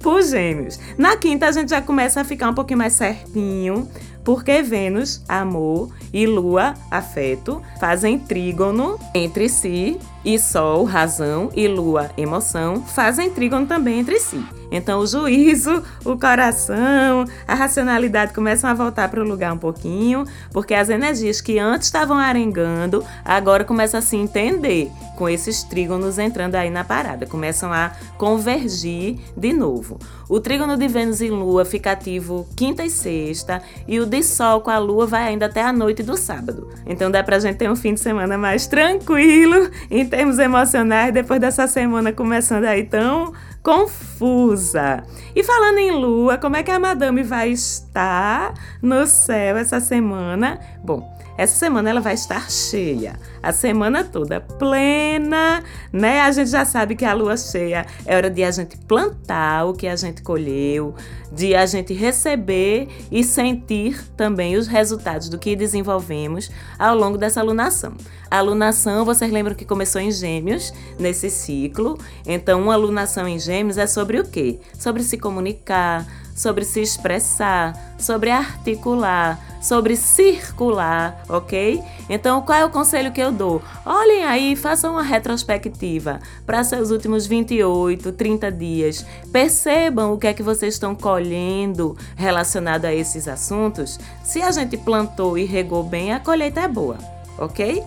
por 0.00 0.22
Gêmeos. 0.22 0.78
Na 0.96 1.16
quinta 1.16 1.46
a 1.46 1.52
gente 1.52 1.70
já 1.70 1.80
começa 1.80 2.20
a 2.20 2.24
ficar 2.24 2.50
um 2.50 2.54
pouquinho 2.54 2.78
mais 2.78 2.92
certinho, 2.92 3.88
porque 4.28 4.60
Vênus, 4.60 5.22
amor, 5.26 5.88
e 6.12 6.26
Lua, 6.26 6.74
afeto, 6.90 7.62
fazem 7.80 8.18
trígono 8.18 8.98
entre 9.14 9.48
si, 9.48 9.98
e 10.22 10.38
Sol, 10.38 10.84
razão, 10.84 11.50
e 11.56 11.66
Lua, 11.66 12.10
emoção, 12.14 12.82
fazem 12.82 13.30
trígono 13.30 13.66
também 13.66 14.00
entre 14.00 14.20
si. 14.20 14.44
Então, 14.70 15.00
o 15.00 15.06
juízo, 15.06 15.82
o 16.04 16.18
coração, 16.18 17.24
a 17.46 17.54
racionalidade 17.54 18.34
começam 18.34 18.68
a 18.68 18.74
voltar 18.74 19.08
para 19.08 19.22
o 19.22 19.26
lugar 19.26 19.54
um 19.54 19.58
pouquinho, 19.58 20.26
porque 20.52 20.74
as 20.74 20.90
energias 20.90 21.40
que 21.40 21.58
antes 21.58 21.88
estavam 21.88 22.18
arengando, 22.18 23.02
agora 23.24 23.64
começam 23.64 23.96
a 23.96 24.02
se 24.02 24.18
entender 24.18 24.92
com 25.18 25.28
esses 25.28 25.64
trígonos 25.64 26.16
entrando 26.16 26.54
aí 26.54 26.70
na 26.70 26.84
parada, 26.84 27.26
começam 27.26 27.72
a 27.72 27.90
convergir 28.16 29.18
de 29.36 29.52
novo. 29.52 29.98
O 30.28 30.38
trígono 30.38 30.76
de 30.76 30.86
Vênus 30.86 31.20
e 31.20 31.28
Lua 31.28 31.64
fica 31.64 31.90
ativo 31.90 32.46
quinta 32.54 32.84
e 32.84 32.90
sexta, 32.90 33.60
e 33.88 33.98
o 33.98 34.06
de 34.06 34.22
Sol 34.22 34.60
com 34.60 34.70
a 34.70 34.78
Lua 34.78 35.06
vai 35.06 35.24
ainda 35.24 35.46
até 35.46 35.60
a 35.60 35.72
noite 35.72 36.04
do 36.04 36.16
sábado. 36.16 36.68
Então 36.86 37.10
dá 37.10 37.20
pra 37.24 37.40
gente 37.40 37.56
ter 37.56 37.68
um 37.68 37.74
fim 37.74 37.94
de 37.94 38.00
semana 38.00 38.38
mais 38.38 38.68
tranquilo 38.68 39.68
em 39.90 40.06
termos 40.06 40.38
emocionais 40.38 41.12
depois 41.12 41.40
dessa 41.40 41.66
semana 41.66 42.12
começando 42.12 42.66
aí 42.66 42.84
tão 42.84 43.32
confusa. 43.60 45.02
E 45.34 45.42
falando 45.42 45.78
em 45.78 45.90
lua, 45.90 46.38
como 46.38 46.54
é 46.54 46.62
que 46.62 46.70
a 46.70 46.78
madame 46.78 47.24
vai 47.24 47.50
estar 47.50 48.54
no 48.80 49.04
céu 49.04 49.56
essa 49.56 49.80
semana? 49.80 50.60
Bom, 50.84 51.18
essa 51.38 51.54
semana 51.54 51.88
ela 51.88 52.00
vai 52.00 52.14
estar 52.14 52.50
cheia, 52.50 53.18
a 53.40 53.52
semana 53.52 54.02
toda 54.02 54.40
plena, 54.40 55.62
né? 55.92 56.22
A 56.22 56.32
gente 56.32 56.50
já 56.50 56.64
sabe 56.64 56.96
que 56.96 57.04
a 57.04 57.14
lua 57.14 57.36
cheia 57.36 57.86
é 58.04 58.16
hora 58.16 58.28
de 58.28 58.42
a 58.42 58.50
gente 58.50 58.76
plantar 58.76 59.64
o 59.64 59.72
que 59.72 59.86
a 59.86 59.94
gente 59.94 60.20
colheu, 60.20 60.96
de 61.30 61.54
a 61.54 61.64
gente 61.64 61.94
receber 61.94 62.88
e 63.08 63.22
sentir 63.22 64.02
também 64.16 64.56
os 64.56 64.66
resultados 64.66 65.28
do 65.28 65.38
que 65.38 65.54
desenvolvemos 65.54 66.50
ao 66.76 66.96
longo 66.96 67.16
dessa 67.16 67.40
alunação. 67.40 67.94
A 68.28 68.38
alunação, 68.38 69.04
vocês 69.04 69.30
lembram 69.30 69.54
que 69.54 69.64
começou 69.64 70.00
em 70.00 70.10
Gêmeos, 70.10 70.74
nesse 70.98 71.30
ciclo. 71.30 71.96
Então, 72.26 72.62
uma 72.62 72.74
alunação 72.74 73.28
em 73.28 73.38
Gêmeos 73.38 73.78
é 73.78 73.86
sobre 73.86 74.18
o 74.18 74.24
quê? 74.24 74.58
Sobre 74.76 75.04
se 75.04 75.16
comunicar, 75.16 76.04
sobre 76.38 76.64
se 76.64 76.80
expressar, 76.80 77.76
sobre 77.98 78.30
articular, 78.30 79.40
sobre 79.60 79.96
circular, 79.96 81.24
ok? 81.28 81.82
Então, 82.08 82.40
qual 82.42 82.58
é 82.58 82.64
o 82.64 82.70
conselho 82.70 83.10
que 83.12 83.20
eu 83.20 83.32
dou? 83.32 83.60
Olhem 83.84 84.24
aí, 84.24 84.54
façam 84.54 84.92
uma 84.92 85.02
retrospectiva 85.02 86.20
para 86.46 86.62
seus 86.62 86.92
últimos 86.92 87.26
28, 87.26 88.12
30 88.12 88.52
dias. 88.52 89.04
Percebam 89.32 90.12
o 90.12 90.18
que 90.18 90.28
é 90.28 90.32
que 90.32 90.42
vocês 90.42 90.74
estão 90.74 90.94
colhendo 90.94 91.96
relacionado 92.14 92.84
a 92.84 92.94
esses 92.94 93.26
assuntos. 93.26 93.98
Se 94.22 94.40
a 94.40 94.52
gente 94.52 94.76
plantou 94.76 95.36
e 95.36 95.44
regou 95.44 95.82
bem, 95.82 96.12
a 96.12 96.20
colheita 96.20 96.60
é 96.60 96.68
boa, 96.68 96.98
ok? 97.36 97.82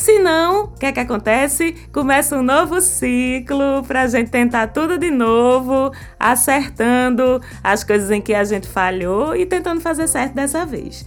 Se 0.00 0.18
não, 0.18 0.64
o 0.64 0.68
que 0.68 0.86
é 0.86 0.92
que 0.92 1.00
acontece? 1.00 1.74
Começa 1.92 2.34
um 2.34 2.42
novo 2.42 2.80
ciclo 2.80 3.84
para 3.86 4.00
a 4.00 4.06
gente 4.06 4.30
tentar 4.30 4.68
tudo 4.68 4.96
de 4.96 5.10
novo, 5.10 5.92
acertando 6.18 7.38
as 7.62 7.84
coisas 7.84 8.10
em 8.10 8.18
que 8.18 8.32
a 8.32 8.42
gente 8.42 8.66
falhou 8.66 9.36
e 9.36 9.44
tentando 9.44 9.82
fazer 9.82 10.08
certo 10.08 10.32
dessa 10.32 10.64
vez. 10.64 11.04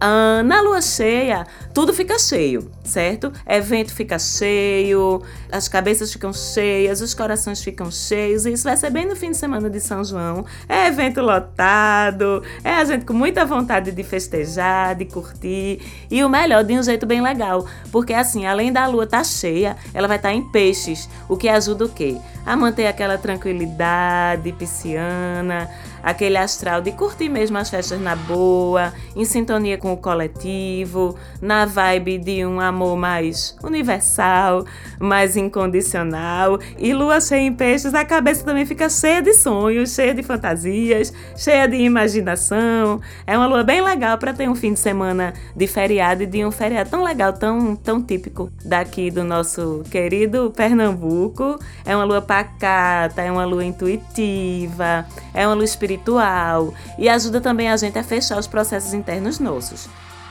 Ah, 0.00 0.42
na 0.44 0.60
lua 0.60 0.82
cheia, 0.82 1.46
tudo 1.72 1.94
fica 1.94 2.18
cheio, 2.18 2.70
certo? 2.84 3.32
Evento 3.46 3.90
fica 3.90 4.18
cheio, 4.18 5.22
as 5.50 5.66
cabeças 5.66 6.12
ficam 6.12 6.32
cheias, 6.32 7.00
os 7.00 7.14
corações 7.14 7.62
ficam 7.62 7.90
cheios, 7.90 8.44
e 8.44 8.52
isso 8.52 8.64
vai 8.64 8.76
ser 8.76 8.90
bem 8.90 9.06
no 9.06 9.16
fim 9.16 9.30
de 9.30 9.36
semana 9.36 9.70
de 9.70 9.80
São 9.80 10.04
João. 10.04 10.44
É 10.68 10.88
evento 10.88 11.22
lotado, 11.22 12.42
é 12.62 12.74
a 12.74 12.84
gente 12.84 13.06
com 13.06 13.14
muita 13.14 13.46
vontade 13.46 13.92
de 13.92 14.02
festejar, 14.02 14.94
de 14.94 15.06
curtir, 15.06 15.80
e 16.10 16.22
o 16.22 16.28
melhor, 16.28 16.62
de 16.64 16.78
um 16.78 16.82
jeito 16.82 17.06
bem 17.06 17.22
legal, 17.22 17.66
porque 17.90 18.12
assim, 18.12 18.44
além 18.44 18.72
da 18.72 18.86
lua 18.86 19.04
estar 19.04 19.18
tá 19.18 19.24
cheia, 19.24 19.76
ela 19.94 20.06
vai 20.06 20.18
estar 20.18 20.30
tá 20.30 20.34
em 20.34 20.42
peixes, 20.50 21.08
o 21.28 21.36
que 21.36 21.48
ajuda 21.48 21.86
o 21.86 21.88
quê? 21.88 22.18
A 22.44 22.54
manter 22.56 22.86
aquela 22.86 23.16
tranquilidade 23.16 24.52
pisciana, 24.52 25.70
aquele 26.04 26.36
astral 26.36 26.82
de 26.82 26.92
curtir 26.92 27.30
mesmo 27.30 27.56
as 27.56 27.70
festas 27.70 27.98
na 27.98 28.14
boa, 28.14 28.92
em 29.16 29.24
sintonia 29.24 29.78
com 29.78 29.92
o 29.92 29.96
coletivo, 29.96 31.16
na 31.40 31.64
vibe 31.64 32.18
de 32.18 32.44
um 32.44 32.60
amor 32.60 32.96
mais 32.96 33.56
universal, 33.62 34.66
mais 35.00 35.36
incondicional. 35.36 36.58
E 36.78 36.92
lua 36.92 37.20
cheia 37.20 37.40
em 37.40 37.52
peixes, 37.52 37.94
a 37.94 38.04
cabeça 38.04 38.44
também 38.44 38.66
fica 38.66 38.88
cheia 38.90 39.22
de 39.22 39.32
sonhos, 39.32 39.94
cheia 39.94 40.12
de 40.12 40.22
fantasias, 40.22 41.12
cheia 41.36 41.66
de 41.66 41.76
imaginação. 41.76 43.00
É 43.26 43.36
uma 43.36 43.46
lua 43.46 43.64
bem 43.64 43.80
legal 43.80 44.18
para 44.18 44.34
ter 44.34 44.48
um 44.48 44.54
fim 44.54 44.74
de 44.74 44.80
semana 44.80 45.32
de 45.56 45.66
feriado 45.66 46.22
e 46.22 46.26
de 46.26 46.44
um 46.44 46.50
feriado 46.50 46.90
tão 46.90 47.02
legal, 47.02 47.32
tão, 47.32 47.74
tão 47.74 48.02
típico 48.02 48.50
daqui 48.62 49.10
do 49.10 49.24
nosso 49.24 49.82
querido 49.90 50.52
Pernambuco. 50.54 51.58
É 51.84 51.96
uma 51.96 52.04
lua 52.04 52.20
pacata, 52.20 53.22
é 53.22 53.32
uma 53.32 53.46
lua 53.46 53.64
intuitiva, 53.64 55.06
é 55.32 55.46
uma 55.46 55.54
lua 55.54 55.64
espiritual 55.64 55.93
espiritual 55.94 56.74
e 56.98 57.08
ajuda 57.08 57.40
também 57.40 57.68
a 57.70 57.76
gente 57.76 57.98
a 57.98 58.04
fechar 58.04 58.38
os 58.38 58.46
processos 58.46 58.92
internos 58.92 59.38
nossos. 59.38 59.88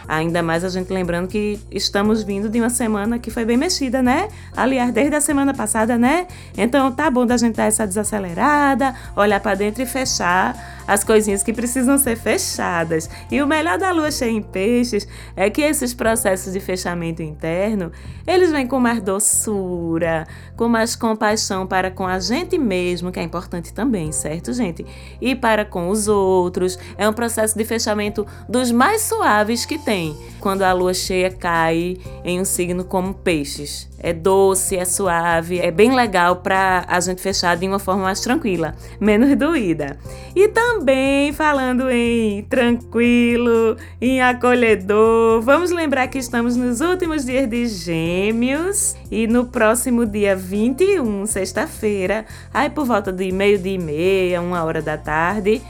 Ainda 0.07 0.43
mais 0.43 0.63
a 0.63 0.69
gente 0.69 0.91
lembrando 0.91 1.27
que 1.27 1.59
estamos 1.71 2.23
vindo 2.23 2.49
de 2.49 2.59
uma 2.59 2.69
semana 2.69 3.19
que 3.19 3.31
foi 3.31 3.45
bem 3.45 3.57
mexida, 3.57 4.01
né? 4.01 4.27
Aliás, 4.55 4.91
desde 4.91 5.15
a 5.15 5.21
semana 5.21 5.53
passada, 5.53 5.97
né? 5.97 6.27
Então 6.57 6.91
tá 6.91 7.09
bom 7.09 7.25
da 7.25 7.37
gente 7.37 7.55
dar 7.55 7.65
essa 7.65 7.87
desacelerada, 7.87 8.93
olhar 9.15 9.39
para 9.39 9.55
dentro 9.55 9.81
e 9.81 9.85
fechar 9.85 10.73
as 10.87 11.03
coisinhas 11.03 11.43
que 11.43 11.53
precisam 11.53 11.97
ser 11.97 12.17
fechadas. 12.17 13.09
E 13.31 13.41
o 13.41 13.47
melhor 13.47 13.77
da 13.77 13.91
lua 13.91 14.11
cheia 14.11 14.31
em 14.31 14.41
peixes 14.41 15.07
é 15.35 15.49
que 15.49 15.61
esses 15.61 15.93
processos 15.93 16.53
de 16.53 16.59
fechamento 16.59 17.21
interno, 17.21 17.91
eles 18.27 18.51
vêm 18.51 18.67
com 18.67 18.79
mais 18.79 19.01
doçura, 19.01 20.27
com 20.55 20.67
mais 20.67 20.95
compaixão 20.95 21.65
para 21.65 21.89
com 21.89 22.05
a 22.05 22.19
gente 22.19 22.57
mesmo, 22.57 23.11
que 23.11 23.19
é 23.19 23.23
importante 23.23 23.73
também, 23.73 24.11
certo, 24.11 24.53
gente? 24.53 24.85
E 25.21 25.35
para 25.35 25.65
com 25.65 25.89
os 25.89 26.07
outros. 26.07 26.77
É 26.97 27.07
um 27.07 27.13
processo 27.13 27.57
de 27.57 27.63
fechamento 27.63 28.25
dos 28.47 28.71
mais 28.71 29.01
suaves 29.01 29.65
que 29.65 29.77
tem, 29.77 29.92
quando 30.39 30.63
a 30.63 30.73
lua 30.73 30.93
cheia 30.93 31.29
cai 31.29 31.97
em 32.23 32.39
um 32.39 32.45
signo 32.45 32.83
como 32.83 33.13
peixes 33.13 33.89
é 34.03 34.11
doce, 34.11 34.75
é 34.75 34.83
suave, 34.83 35.59
é 35.59 35.71
bem 35.71 35.95
legal 35.95 36.35
para 36.35 36.83
a 36.89 36.99
gente 36.99 37.21
fechar 37.21 37.55
de 37.55 37.65
uma 37.65 37.79
forma 37.79 38.03
mais 38.03 38.19
tranquila, 38.19 38.75
menos 38.99 39.33
doída. 39.37 39.97
E 40.35 40.49
também 40.49 41.31
falando 41.31 41.89
em 41.89 42.43
tranquilo, 42.43 43.77
em 44.01 44.21
acolhedor, 44.21 45.41
vamos 45.41 45.71
lembrar 45.71 46.07
que 46.09 46.17
estamos 46.17 46.57
nos 46.57 46.81
últimos 46.81 47.23
dias 47.23 47.49
de 47.49 47.65
Gêmeos 47.65 48.93
e 49.09 49.25
no 49.25 49.45
próximo 49.45 50.05
dia 50.05 50.35
21, 50.35 51.25
sexta-feira, 51.25 52.25
aí 52.53 52.69
por 52.69 52.85
volta 52.85 53.09
de 53.09 53.31
meio-dia 53.31 53.75
e 53.75 53.77
meia, 53.77 54.41
uma 54.41 54.65
hora 54.65 54.81
da 54.81 54.97
tarde, 54.97 55.61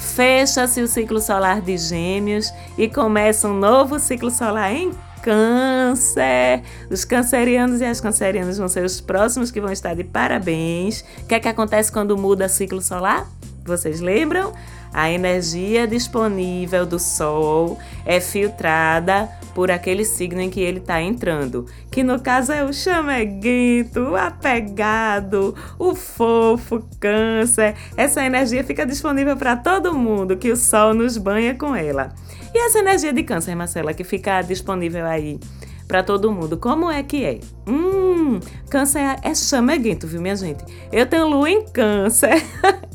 fecha-se 0.00 0.80
o 0.80 0.88
ciclo 0.88 1.20
solar 1.20 1.60
de 1.60 1.76
Gêmeos 1.76 2.52
e 2.76 2.88
começa 2.88 3.46
um 3.46 3.54
novo 3.54 3.98
ciclo 4.00 4.30
solar 4.30 4.72
em 4.72 4.90
Câncer. 5.22 6.62
Os 6.90 7.04
cancerianos 7.04 7.80
e 7.82 7.84
as 7.84 8.00
cancerianas 8.00 8.56
vão 8.56 8.68
ser 8.68 8.84
os 8.84 9.00
próximos 9.00 9.50
que 9.50 9.60
vão 9.60 9.70
estar 9.70 9.94
de 9.94 10.02
parabéns. 10.02 11.04
O 11.22 11.26
que 11.26 11.34
é 11.34 11.40
que 11.40 11.48
acontece 11.48 11.92
quando 11.92 12.16
muda 12.16 12.48
ciclo 12.48 12.80
solar? 12.80 13.28
Vocês 13.64 14.00
lembram? 14.00 14.52
A 14.92 15.10
energia 15.10 15.86
disponível 15.86 16.84
do 16.84 16.98
Sol 16.98 17.78
é 18.04 18.20
filtrada 18.20 19.28
por 19.54 19.70
aquele 19.70 20.04
signo 20.04 20.40
em 20.40 20.50
que 20.50 20.60
ele 20.60 20.78
está 20.78 21.00
entrando, 21.00 21.66
que 21.90 22.02
no 22.02 22.20
caso 22.20 22.52
é 22.52 22.64
o 22.64 22.72
chameguento, 22.72 24.00
o 24.00 24.16
apegado, 24.16 25.54
o 25.78 25.94
fofo, 25.94 26.84
câncer. 26.98 27.74
Essa 27.96 28.24
energia 28.24 28.64
fica 28.64 28.86
disponível 28.86 29.36
para 29.36 29.56
todo 29.56 29.96
mundo 29.96 30.36
que 30.36 30.50
o 30.50 30.56
Sol 30.56 30.94
nos 30.94 31.16
banha 31.16 31.54
com 31.54 31.74
ela. 31.74 32.12
E 32.54 32.58
essa 32.58 32.80
energia 32.80 33.12
de 33.12 33.22
câncer, 33.22 33.54
Marcela, 33.54 33.94
que 33.94 34.02
fica 34.02 34.42
disponível 34.42 35.06
aí 35.06 35.38
para 35.86 36.02
todo 36.02 36.30
mundo, 36.30 36.56
como 36.56 36.88
é 36.90 37.02
que 37.02 37.24
é? 37.24 37.40
Hum, 37.66 38.38
câncer 38.68 39.18
é 39.22 39.34
chameguento, 39.34 40.06
viu, 40.06 40.20
minha 40.20 40.36
gente? 40.36 40.64
Eu 40.92 41.06
tenho 41.06 41.26
lua 41.26 41.50
em 41.50 41.64
câncer. 41.64 42.42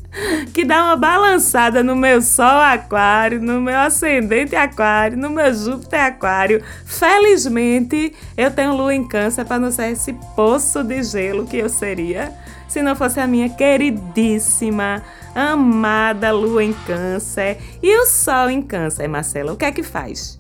que 0.54 0.64
dá 0.64 0.84
uma 0.86 0.96
balançada 0.96 1.84
no 1.84 1.96
meu 1.96 2.22
Sol 2.22 2.46
Aquário, 2.46 3.42
no 3.42 3.60
meu 3.62 3.78
ascendente 3.78 4.56
Aquário, 4.56 5.18
no 5.18 5.30
meu 5.30 5.54
Júpiter 5.54 6.06
Aquário. 6.06 6.64
Felizmente, 6.86 8.14
eu 8.38 8.52
tenho 8.52 8.76
lua 8.76 8.94
em 8.94 9.08
Câncer 9.08 9.46
para 9.46 9.60
não 9.60 9.72
ser 9.72 9.92
esse 9.92 10.14
poço 10.36 10.84
de 10.84 11.04
gelo 11.04 11.46
que 11.46 11.58
eu 11.58 11.70
seria 11.70 12.34
se 12.68 12.82
não 12.82 12.96
fosse 12.96 13.20
a 13.20 13.28
minha 13.28 13.48
queridíssima, 13.48 15.02
amada 15.34 16.32
lua 16.32 16.64
em 16.64 16.74
Câncer 16.86 17.58
e 17.82 17.98
o 18.02 18.06
Sol 18.06 18.50
em 18.50 18.62
Câncer. 18.62 19.08
Marcela, 19.08 19.54
o 19.54 19.56
que 19.56 19.64
é 19.64 19.72
que 19.72 19.84
faz? 19.84 20.38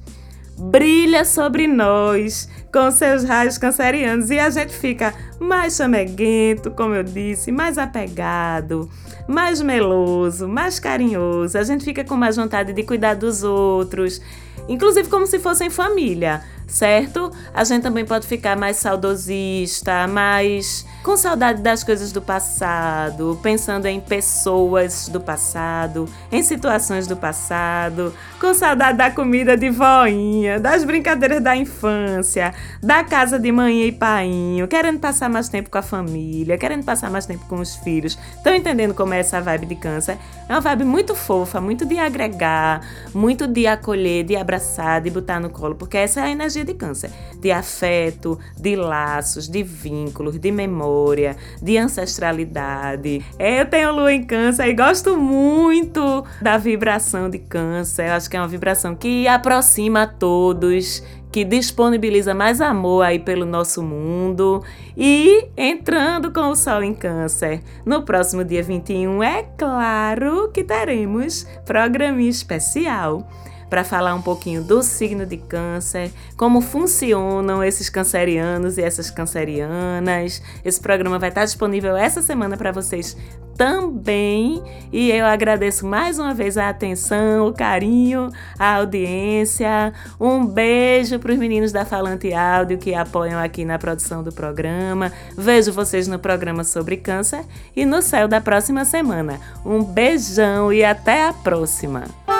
Brilha 0.57 1.23
sobre 1.23 1.67
nós 1.67 2.49
com 2.73 2.91
seus 2.91 3.23
raios 3.23 3.57
cancerianos 3.57 4.29
e 4.29 4.39
a 4.39 4.49
gente 4.49 4.73
fica 4.73 5.13
mais 5.39 5.75
chameguento, 5.75 6.71
como 6.71 6.93
eu 6.93 7.03
disse, 7.03 7.51
mais 7.51 7.77
apegado 7.77 8.89
mais 9.27 9.61
meloso, 9.61 10.47
mais 10.47 10.79
carinhoso, 10.79 11.57
a 11.57 11.63
gente 11.63 11.83
fica 11.83 12.03
com 12.03 12.15
mais 12.15 12.35
vontade 12.35 12.73
de 12.73 12.83
cuidar 12.83 13.15
dos 13.15 13.43
outros, 13.43 14.21
inclusive 14.67 15.09
como 15.09 15.27
se 15.27 15.39
fossem 15.39 15.69
família 15.69 16.41
certo? 16.67 17.31
A 17.53 17.63
gente 17.63 17.83
também 17.83 18.05
pode 18.05 18.27
ficar 18.27 18.57
mais 18.57 18.77
saudosista, 18.77 20.07
mais 20.07 20.85
com 21.03 21.15
saudade 21.15 21.61
das 21.61 21.83
coisas 21.83 22.11
do 22.11 22.21
passado, 22.21 23.39
pensando 23.41 23.85
em 23.85 23.99
pessoas 23.99 25.07
do 25.07 25.21
passado, 25.21 26.09
em 26.31 26.41
situações 26.41 27.07
do 27.07 27.15
passado, 27.15 28.13
com 28.39 28.53
saudade 28.53 28.97
da 28.97 29.11
comida 29.11 29.55
de 29.55 29.69
voinha, 29.69 30.59
das 30.59 30.83
brincadeiras 30.83 31.41
da 31.41 31.55
infância, 31.55 32.53
da 32.81 33.03
casa 33.03 33.37
de 33.37 33.51
mãe 33.51 33.83
e 33.83 33.91
painho, 33.91 34.67
querendo 34.67 34.99
passar 34.99 35.29
mais 35.29 35.47
tempo 35.47 35.69
com 35.69 35.77
a 35.77 35.83
família, 35.83 36.57
querendo 36.57 36.83
passar 36.83 37.11
mais 37.11 37.25
tempo 37.25 37.45
com 37.45 37.59
os 37.59 37.75
filhos. 37.75 38.17
Estão 38.35 38.55
entendendo 38.55 38.93
como 38.93 39.13
é 39.13 39.19
essa 39.19 39.39
vibe 39.39 39.67
de 39.67 39.75
câncer? 39.75 40.17
É 40.49 40.53
uma 40.53 40.61
vibe 40.61 40.85
muito 40.85 41.13
fofa, 41.13 41.61
muito 41.61 41.85
de 41.85 41.99
agregar, 41.99 42.81
muito 43.13 43.47
de 43.47 43.67
acolher, 43.67 44.23
de 44.23 44.35
abraçar, 44.35 44.54
de 45.01 45.09
botar 45.09 45.39
no 45.39 45.49
colo, 45.49 45.75
porque 45.75 45.97
essa 45.97 46.21
é 46.21 46.23
a 46.23 46.29
energia 46.29 46.63
de 46.63 46.73
câncer, 46.73 47.11
de 47.39 47.51
afeto, 47.51 48.39
de 48.57 48.75
laços, 48.75 49.47
de 49.47 49.63
vínculos, 49.63 50.39
de 50.39 50.51
memória, 50.51 51.35
de 51.61 51.77
ancestralidade. 51.77 53.23
É, 53.37 53.61
eu 53.61 53.65
tenho 53.65 53.91
lua 53.91 54.13
em 54.13 54.23
câncer 54.23 54.67
e 54.67 54.73
gosto 54.73 55.17
muito 55.17 56.25
da 56.41 56.57
vibração 56.57 57.29
de 57.29 57.39
câncer. 57.39 58.07
Eu 58.07 58.13
acho 58.13 58.29
que 58.29 58.37
é 58.37 58.39
uma 58.39 58.47
vibração 58.47 58.95
que 58.95 59.27
aproxima 59.27 60.03
a 60.03 60.07
todos, 60.07 61.03
que 61.35 61.43
disponibiliza 61.43 62.33
mais 62.33 62.61
amor 62.61 63.03
aí 63.03 63.19
pelo 63.19 63.45
nosso 63.45 63.83
mundo. 63.83 64.63
E 64.95 65.49
entrando 65.57 66.31
com 66.31 66.49
o 66.49 66.55
Sol 66.55 66.81
em 66.81 66.93
Câncer, 66.93 67.61
no 67.85 68.03
próximo 68.03 68.43
dia 68.43 68.63
21, 68.63 69.21
é 69.21 69.43
claro 69.57 70.49
que 70.53 70.63
teremos 70.63 71.45
programinha 71.65 72.29
especial 72.29 73.27
para 73.69 73.83
falar 73.83 74.15
um 74.15 74.21
pouquinho 74.21 74.63
do 74.63 74.81
signo 74.83 75.25
de 75.25 75.37
Câncer, 75.37 76.11
como 76.37 76.61
funcionam 76.61 77.63
esses 77.63 77.89
cancerianos 77.89 78.77
e 78.77 78.81
essas 78.81 79.09
cancerianas. 79.09 80.41
Esse 80.63 80.79
programa 80.79 81.19
vai 81.19 81.29
estar 81.29 81.45
disponível 81.45 81.95
essa 81.95 82.21
semana 82.21 82.57
para 82.57 82.71
vocês 82.71 83.15
também. 83.57 84.61
E 84.91 85.11
eu 85.11 85.25
agradeço 85.25 85.85
mais 85.85 86.19
uma 86.19 86.33
vez 86.33 86.57
a 86.57 86.69
atenção, 86.69 87.47
o 87.47 87.53
carinho, 87.53 88.29
a 88.59 88.75
audiência. 88.75 89.93
Um 90.19 90.45
beijo 90.45 91.19
para 91.19 91.31
os 91.31 91.37
meninos 91.37 91.71
da 91.71 91.85
Falante 91.85 92.33
Áudio 92.33 92.77
que 92.77 92.93
apoiam 92.93 93.39
aqui 93.39 93.65
na 93.65 93.79
produção 93.79 94.23
do 94.23 94.31
programa. 94.31 95.11
Vejo 95.37 95.71
vocês 95.71 96.07
no 96.07 96.19
programa 96.19 96.63
sobre 96.63 96.97
câncer 96.97 97.43
e 97.75 97.85
no 97.85 98.01
céu 98.01 98.27
da 98.27 98.41
próxima 98.41 98.85
semana. 98.85 99.39
Um 99.65 99.83
beijão 99.83 100.71
e 100.71 100.83
até 100.83 101.27
a 101.27 101.33
próxima! 101.33 102.34